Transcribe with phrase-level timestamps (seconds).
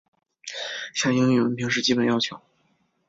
[0.95, 2.41] 像英语文凭是基本要求。